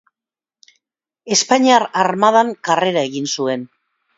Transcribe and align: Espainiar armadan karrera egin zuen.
Espainiar 1.35 1.85
armadan 2.07 2.53
karrera 2.71 3.07
egin 3.11 3.33
zuen. 3.37 3.71